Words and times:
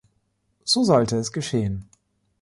So 0.63 0.83
sollte 0.83 1.17
es 1.17 1.31
geschehen. 1.31 1.87